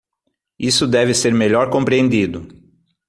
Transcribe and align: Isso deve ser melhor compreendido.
Isso 0.57 0.87
deve 0.87 1.13
ser 1.13 1.31
melhor 1.31 1.69
compreendido. 1.69 2.47